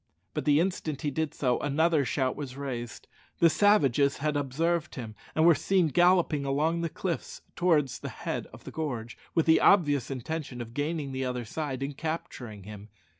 But 0.33 0.45
the 0.45 0.59
instant 0.59 1.03
he 1.03 1.11
did 1.11 1.35
so 1.35 1.59
another 1.59 2.03
shout 2.05 2.35
was 2.35 2.57
raised. 2.57 3.07
The 3.37 3.51
savages 3.51 4.17
had 4.17 4.35
observed 4.35 4.95
him, 4.95 5.13
and 5.35 5.45
were 5.45 5.53
seen 5.53 5.89
galloping 5.89 6.43
along 6.43 6.81
the 6.81 6.89
cliffs 6.89 7.43
towards 7.55 7.99
the 7.99 8.09
head 8.09 8.47
of 8.47 8.63
the 8.63 8.71
gorge, 8.71 9.15
with 9.35 9.45
the 9.45 9.59
obvious 9.61 10.09
intention 10.09 10.59
of 10.59 10.73
gaining 10.73 11.11
the 11.11 11.25
other 11.25 11.45
side 11.45 11.83
and 11.83 11.95
capturing 11.95 12.63
him. 12.63 12.89